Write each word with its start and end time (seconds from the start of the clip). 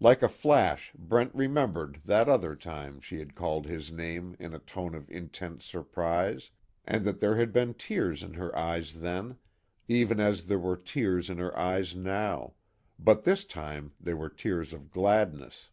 Like 0.00 0.22
a 0.22 0.28
flash 0.28 0.92
Brent 0.98 1.34
remembered 1.34 2.02
that 2.04 2.28
other 2.28 2.54
time 2.54 3.00
she 3.00 3.18
had 3.20 3.34
called 3.34 3.64
his 3.64 3.90
name 3.90 4.36
in 4.38 4.52
a 4.52 4.58
tone 4.58 4.94
of 4.94 5.10
intense 5.10 5.64
surprise, 5.64 6.50
and 6.84 7.06
that 7.06 7.20
there 7.20 7.36
had 7.36 7.54
been 7.54 7.72
tears 7.72 8.22
in 8.22 8.34
her 8.34 8.54
eyes 8.54 9.00
then, 9.00 9.38
even 9.88 10.20
as 10.20 10.46
there 10.46 10.58
were 10.58 10.76
tears 10.76 11.30
in 11.30 11.38
her 11.38 11.58
eyes 11.58 11.94
now, 11.96 12.52
but 12.98 13.24
this 13.24 13.44
time 13.46 13.92
they 13.98 14.12
were 14.12 14.28
tears 14.28 14.74
of 14.74 14.90
gladness. 14.90 15.70